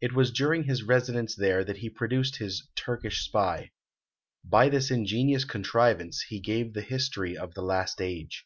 It 0.00 0.12
was 0.12 0.32
during 0.32 0.64
his 0.64 0.82
residence 0.82 1.36
there 1.36 1.62
that 1.62 1.76
he 1.76 1.88
produced 1.88 2.38
his 2.38 2.66
"Turkish 2.74 3.24
Spy." 3.24 3.70
By 4.42 4.68
this 4.68 4.90
ingenious 4.90 5.44
contrivance 5.44 6.22
he 6.22 6.40
gave 6.40 6.72
the 6.74 6.82
history 6.82 7.36
of 7.36 7.54
the 7.54 7.62
last 7.62 8.00
age. 8.00 8.44